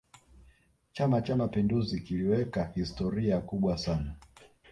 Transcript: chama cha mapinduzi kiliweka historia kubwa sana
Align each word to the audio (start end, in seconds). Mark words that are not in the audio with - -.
chama 0.93 1.21
cha 1.21 1.35
mapinduzi 1.35 1.99
kiliweka 2.01 2.65
historia 2.75 3.41
kubwa 3.41 3.77
sana 3.77 4.15